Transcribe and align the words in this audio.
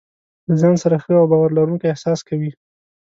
له 0.47 0.53
ځان 0.61 0.75
سره 0.83 0.95
ښه 1.03 1.13
او 1.21 1.25
باور 1.31 1.49
لرونکی 1.57 1.87
احساس 1.89 2.19
کوي. 2.27 2.51